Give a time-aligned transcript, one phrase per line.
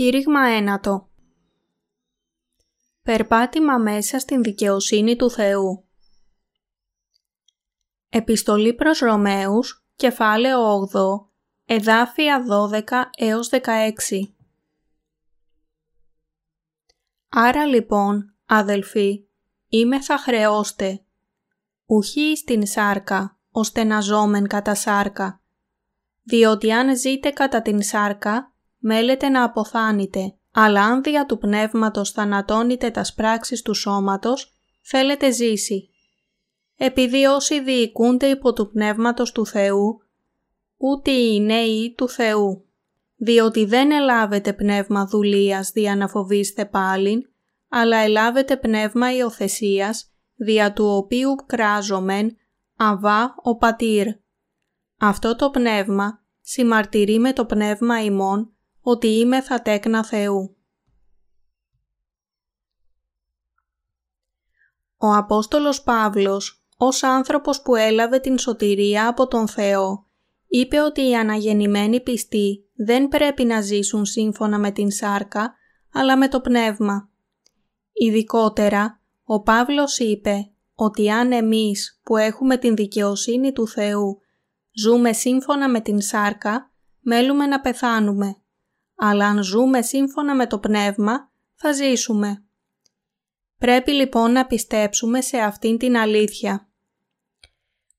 [0.00, 1.10] Κήρυγμα ένατο.
[3.02, 5.88] Περπάτημα μέσα στην δικαιοσύνη του Θεού.
[8.08, 11.30] Επιστολή προς Ρωμαίους, κεφάλαιο 8,
[11.64, 13.60] εδάφια 12 έως 16
[17.28, 19.26] Άρα λοιπόν, αδελφοί,
[19.68, 21.04] είμαι θα χρεώστε,
[21.86, 25.42] ουχή στην σάρκα, ώστε να ζώμεν κατά σάρκα,
[26.22, 28.49] διότι αν ζείτε κατά την σάρκα,
[28.80, 35.88] μέλετε να αποθάνετε, αλλά αν δια του πνεύματος θανατώνετε τας πράξεις του σώματος, θέλετε ζήσει.
[36.76, 40.02] Επειδή όσοι διοικούνται υπό του πνεύματος του Θεού,
[40.76, 42.64] ούτε οι νέοι του Θεού,
[43.16, 47.22] διότι δεν ελάβετε πνεύμα δουλείας δια να φοβήστε πάλιν,
[47.68, 52.36] αλλά ελάβετε πνεύμα υιοθεσίας, δια του οποίου κράζομεν,
[52.76, 54.06] αβά ο πατήρ.
[54.98, 60.56] Αυτό το πνεύμα συμμαρτυρεί με το πνεύμα ημών ότι είμαι θα τέκνα Θεού.
[64.96, 70.06] Ο Απόστολος Παύλος, ως άνθρωπος που έλαβε την σωτηρία από τον Θεό,
[70.46, 75.54] είπε ότι οι αναγεννημένοι πιστοί δεν πρέπει να ζήσουν σύμφωνα με την σάρκα,
[75.92, 77.10] αλλά με το πνεύμα.
[77.92, 84.20] Ειδικότερα, ο Παύλος είπε ότι αν εμείς που έχουμε την δικαιοσύνη του Θεού
[84.72, 88.39] ζούμε σύμφωνα με την σάρκα, μέλουμε να πεθάνουμε
[89.02, 92.44] αλλά αν ζούμε σύμφωνα με το πνεύμα, θα ζήσουμε.
[93.58, 96.68] Πρέπει λοιπόν να πιστέψουμε σε αυτήν την αλήθεια.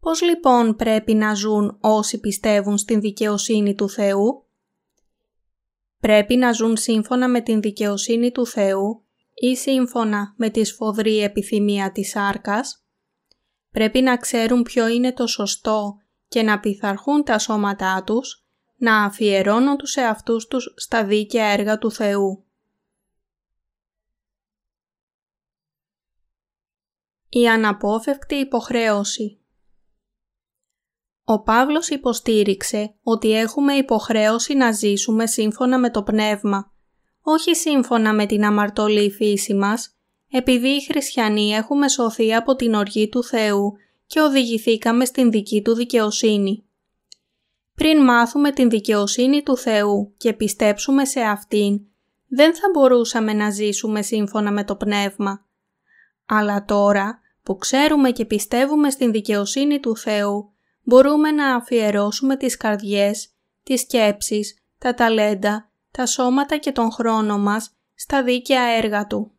[0.00, 4.46] Πώς λοιπόν πρέπει να ζουν όσοι πιστεύουν στην δικαιοσύνη του Θεού;
[6.00, 11.92] Πρέπει να ζουν σύμφωνα με την δικαιοσύνη του Θεού ή σύμφωνα με τη σφοδρή επιθυμία
[11.92, 12.86] της άρκας;
[13.70, 15.96] Πρέπει να ξέρουν ποιο είναι το σωστό
[16.28, 18.47] και να πειθαρχούν τα σώματά τους;
[18.78, 22.42] Να αφιερώνουν τους εαυτούς τους στα δίκαια έργα του Θεού.
[27.28, 29.40] Η αναπόφευκτη υποχρέωση
[31.24, 36.72] Ο Παύλος υποστήριξε ότι έχουμε υποχρέωση να ζήσουμε σύμφωνα με το Πνεύμα,
[37.22, 39.96] όχι σύμφωνα με την αμαρτωλή φύση μας,
[40.30, 43.72] επειδή οι χριστιανοί έχουμε σωθεί από την οργή του Θεού
[44.06, 46.67] και οδηγηθήκαμε στην δική του δικαιοσύνη.
[47.78, 51.80] Πριν μάθουμε την δικαιοσύνη του Θεού και πιστέψουμε σε Αυτήν,
[52.28, 55.46] δεν θα μπορούσαμε να ζήσουμε σύμφωνα με το Πνεύμα.
[56.26, 60.52] Αλλά τώρα που ξέρουμε και πιστεύουμε στην δικαιοσύνη του Θεού,
[60.82, 63.28] μπορούμε να αφιερώσουμε τις καρδιές,
[63.62, 69.32] τις σκέψεις, τα ταλέντα, τα σώματα και τον χρόνο μας στα δίκαια έργα Του.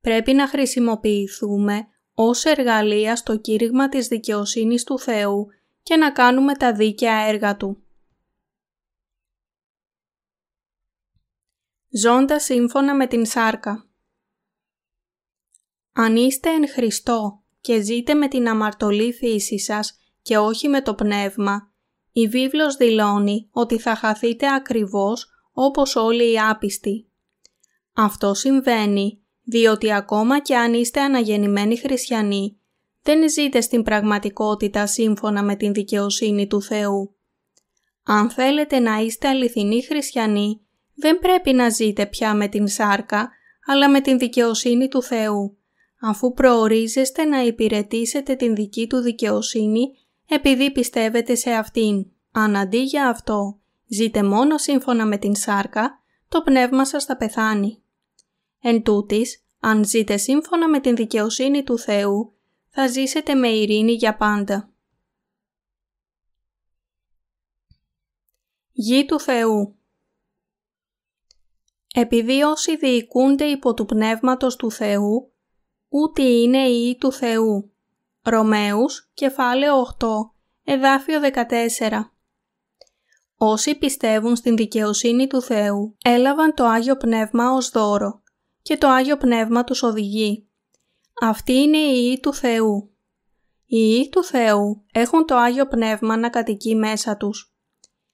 [0.00, 5.46] Πρέπει να χρησιμοποιηθούμε ως εργαλεία στο κήρυγμα της δικαιοσύνης του Θεού
[5.88, 7.82] και να κάνουμε τα δίκαια έργα Του.
[11.88, 13.88] Ζώντα σύμφωνα με την σάρκα
[15.92, 20.94] Αν είστε εν Χριστώ και ζείτε με την αμαρτωλή φύση σας και όχι με το
[20.94, 21.72] πνεύμα,
[22.12, 27.08] η βίβλος δηλώνει ότι θα χαθείτε ακριβώς όπως όλοι οι άπιστοι.
[27.92, 32.57] Αυτό συμβαίνει διότι ακόμα και αν είστε αναγεννημένοι χριστιανοί,
[33.08, 37.14] δεν ζείτε στην πραγματικότητα σύμφωνα με την δικαιοσύνη του Θεού.
[38.04, 40.60] Αν θέλετε να είστε αληθινοί χριστιανοί,
[40.94, 43.30] δεν πρέπει να ζείτε πια με την σάρκα,
[43.66, 45.56] αλλά με την δικαιοσύνη του Θεού,
[46.00, 49.90] αφού προορίζεστε να υπηρετήσετε την δική του δικαιοσύνη
[50.28, 52.06] επειδή πιστεύετε σε αυτήν.
[52.32, 57.82] Αν αντί για αυτό ζείτε μόνο σύμφωνα με την σάρκα, το πνεύμα σας θα πεθάνει.
[58.60, 62.32] Εν τούτης, αν ζείτε σύμφωνα με την δικαιοσύνη του Θεού,
[62.80, 64.72] θα ζήσετε με ειρήνη για πάντα.
[68.72, 69.78] Γη του Θεού
[71.94, 75.32] Επειδή όσοι διοικούνται υπό του Πνεύματος του Θεού,
[75.88, 77.72] ούτε είναι οι του Θεού.
[78.22, 80.06] Ρωμαίους, κεφάλαιο 8,
[80.64, 82.12] εδάφιο 14
[83.36, 88.22] Όσοι πιστεύουν στην δικαιοσύνη του Θεού, έλαβαν το Άγιο Πνεύμα ως δώρο
[88.62, 90.47] και το Άγιο Πνεύμα τους οδηγεί.
[91.20, 92.90] Αυτή είναι η Υιοί του Θεού.
[93.66, 97.52] Οι Υιοί του Θεού έχουν το Άγιο Πνεύμα να κατοικεί μέσα τους.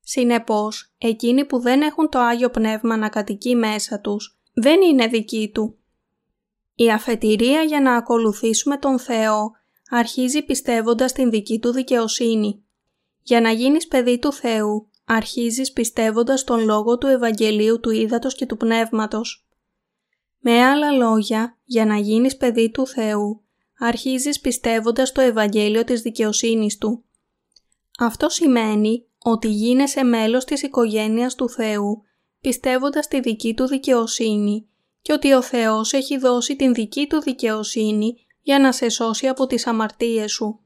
[0.00, 5.50] Συνεπώς, εκείνοι που δεν έχουν το Άγιο Πνεύμα να κατοικεί μέσα τους, δεν είναι δικοί
[5.54, 5.78] του.
[6.74, 9.50] Η αφετηρία για να ακολουθήσουμε τον Θεό
[9.90, 12.64] αρχίζει πιστεύοντας την δική του δικαιοσύνη.
[13.22, 18.46] Για να γίνεις παιδί του Θεού, αρχίζεις πιστεύοντας τον λόγο του Ευαγγελίου του Ήδατος και
[18.46, 19.45] του Πνεύματος.
[20.48, 23.42] Με άλλα λόγια, για να γίνεις παιδί του Θεού,
[23.78, 27.04] αρχίζεις πιστεύοντας το Ευαγγέλιο της δικαιοσύνης Του.
[27.98, 32.02] Αυτό σημαίνει ότι γίνεσαι μέλος της οικογένειας του Θεού,
[32.40, 34.68] πιστεύοντας τη δική του δικαιοσύνη
[35.02, 39.46] και ότι ο Θεός έχει δώσει την δική του δικαιοσύνη για να σε σώσει από
[39.46, 40.60] τις αμαρτίες σου.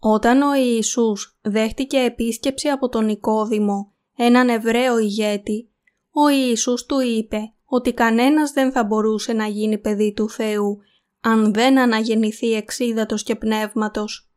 [0.00, 5.70] Όταν ο Ιησούς δέχτηκε επίσκεψη από τον Νικόδημο, έναν Εβραίο ηγέτη,
[6.10, 10.78] ο Ιησούς του είπε ότι κανένας δεν θα μπορούσε να γίνει παιδί του Θεού
[11.20, 14.30] αν δεν αναγεννηθεί εξίδατος και πνεύματος.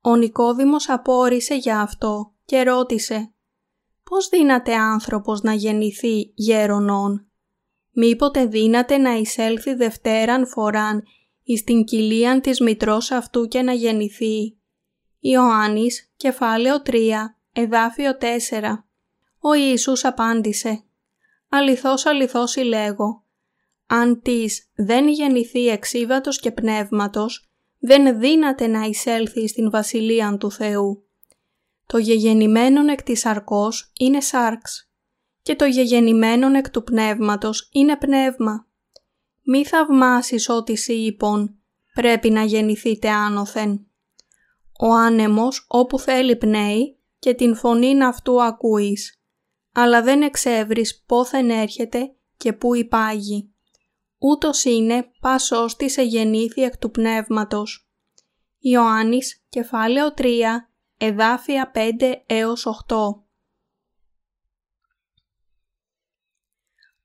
[0.00, 3.34] Ο Νικόδημος απόρρισε για αυτό και ρώτησε
[4.02, 7.26] «Πώς δύναται άνθρωπος να γεννηθεί γέρονον»
[7.92, 11.02] μήποτε δύναται να εισέλθει δευτέραν φοράν
[11.42, 14.56] εις την κοιλίαν της μητρός αυτού και να γεννηθεί.
[15.18, 18.84] Ιωάννης, κεφάλαιο 3, εδάφιο 4.
[19.40, 20.84] Ο Ιησούς απάντησε
[21.54, 23.24] «Αληθώς αληθώς συλλέγω,
[23.86, 31.06] αν της δεν γεννηθεί εξίβατος και πνεύματος, δεν δύναται να εισέλθει στην Βασιλεία του Θεού.
[31.86, 34.90] Το γεγεννημένον εκ της αρκός είναι σάρξ
[35.42, 38.66] και το γεγεννημένον εκ του πνεύματος είναι πνεύμα.
[39.42, 41.56] Μη θαυμάσεις ότι σύ είπων,
[41.94, 43.86] πρέπει να γεννηθείτε άνωθεν.
[44.80, 49.21] Ο άνεμος όπου θέλει πνέει και την φωνήν αυτού ακούεις,
[49.72, 53.54] αλλά δεν εξεύρεις πόθεν έρχεται και πού υπάγει.
[54.18, 57.90] Ούτως είναι πας ώστι σε γεννήθη εκ του πνεύματος.
[58.58, 63.24] Ιωάννης, κεφάλαιο 3, εδάφια 5 έως 8.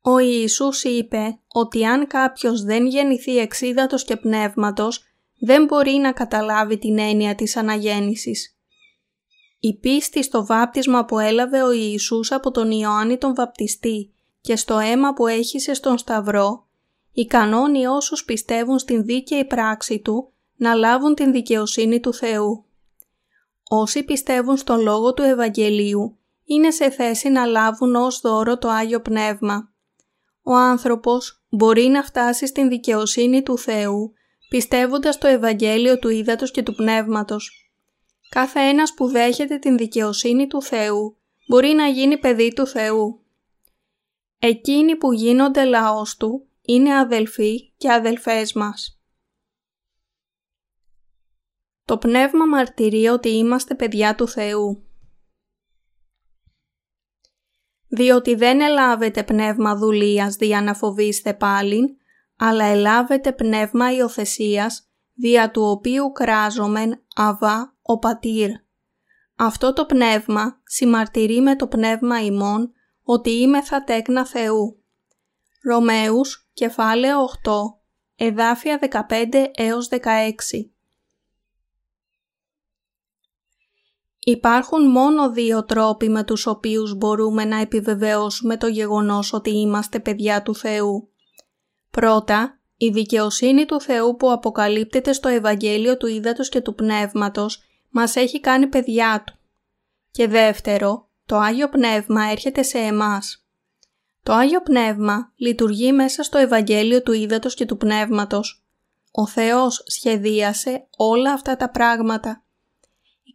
[0.01, 5.03] Ο Ιησούς είπε ότι αν κάποιος δεν γεννηθεί εξίδατος και πνεύματος,
[5.39, 8.56] δεν μπορεί να καταλάβει την έννοια της αναγέννησης.
[9.59, 14.77] Η πίστη στο βάπτισμα που έλαβε ο Ιησούς από τον Ιωάννη τον Βαπτιστή και στο
[14.77, 16.67] αίμα που έχησε στον Σταυρό,
[17.11, 22.65] ικανώνει όσους πιστεύουν στην δίκαιη πράξη Του να λάβουν την δικαιοσύνη του Θεού.
[23.69, 29.01] Όσοι πιστεύουν στον Λόγο του Ευαγγελίου είναι σε θέση να λάβουν ως δώρο το Άγιο
[29.01, 29.71] Πνεύμα
[30.49, 34.13] ο άνθρωπος μπορεί να φτάσει στην δικαιοσύνη του Θεού
[34.49, 37.66] πιστεύοντας το Ευαγγέλιο του Ήδατος και του Πνεύματος.
[38.29, 43.21] Κάθε ένας που δέχεται την δικαιοσύνη του Θεού μπορεί να γίνει παιδί του Θεού.
[44.39, 49.01] Εκείνοι που γίνονται λαός Του είναι αδελφοί και αδελφές μας.
[51.85, 54.87] Το Πνεύμα μαρτυρεί ότι είμαστε παιδιά του Θεού.
[57.87, 61.85] διότι δεν ελάβετε πνεύμα δουλείας δια να φοβήστε πάλιν,
[62.37, 68.49] αλλά ελάβετε πνεύμα υιοθεσίας δια του οποίου κράζομεν αβά ο πατήρ.
[69.35, 72.71] Αυτό το πνεύμα συμμαρτυρεί με το πνεύμα ημών
[73.03, 74.83] ότι είμαι θα τέκνα Θεού.
[75.63, 77.51] Ρωμαίους, κεφάλαιο 8,
[78.15, 78.79] εδάφια
[79.09, 79.99] 15 έως 16
[84.29, 90.41] Υπάρχουν μόνο δύο τρόποι με τους οποίους μπορούμε να επιβεβαιώσουμε το γεγονός ότι είμαστε παιδιά
[90.41, 91.09] του Θεού.
[91.91, 98.15] Πρώτα, η δικαιοσύνη του Θεού που αποκαλύπτεται στο Ευαγγέλιο του Ήδατος και του Πνεύματος μας
[98.15, 99.37] έχει κάνει παιδιά Του.
[100.11, 103.45] Και δεύτερο, το Άγιο Πνεύμα έρχεται σε εμάς.
[104.23, 108.63] Το Άγιο Πνεύμα λειτουργεί μέσα στο Ευαγγέλιο του Ήδατος και του Πνεύματος.
[109.11, 112.41] Ο Θεός σχεδίασε όλα αυτά τα πράγματα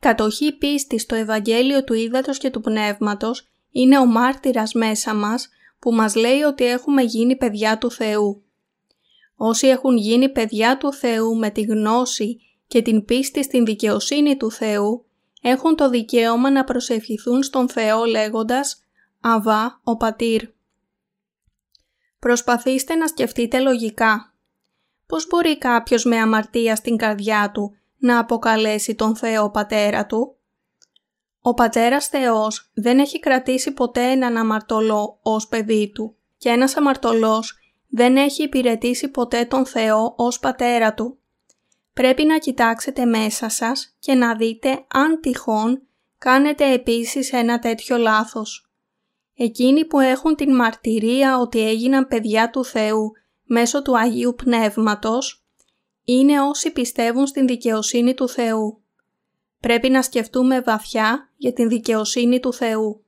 [0.03, 5.93] κατοχή πίστη στο Ευαγγέλιο του Ήδατος και του Πνεύματος είναι ο μάρτυρας μέσα μας που
[5.93, 8.43] μας λέει ότι έχουμε γίνει παιδιά του Θεού.
[9.45, 14.51] Όσοι έχουν γίνει παιδιά του Θεού με τη γνώση και την πίστη στην δικαιοσύνη του
[14.51, 15.05] Θεού,
[15.43, 18.85] έχουν το δικαίωμα να προσευχηθούν στον Θεό λέγοντας
[19.21, 20.43] «Αβά ο Πατήρ».
[22.19, 24.35] Προσπαθήστε να σκεφτείτε λογικά.
[25.07, 30.37] Πώς μπορεί κάποιος με αμαρτία στην καρδιά του να αποκαλέσει τον Θεό Πατέρα Του;
[31.41, 37.57] Ο Πατέρας Θεός δεν έχει κρατήσει ποτέ έναν αμαρτωλό ως παιδί Του και ένας αμαρτωλός
[37.95, 41.19] δεν έχει υπηρετήσει ποτέ τον Θεό ως Πατέρα Του.
[41.93, 45.83] Πρέπει να κοιτάξετε μέσα σας και να δείτε αν τυχόν
[46.19, 48.71] κάνετε επίσης ένα τέτοιο λάθος.
[49.35, 55.45] Εκείνοι που έχουν την μαρτυρία ότι έγιναν παιδιά του Θεού μέσω του Αγίου Πνεύματος
[56.05, 58.83] είναι όσοι πιστεύουν στην δικαιοσύνη του Θεού.
[59.61, 63.02] Πρέπει να σκεφτούμε βαθιά για την δικαιοσύνη του Θεού.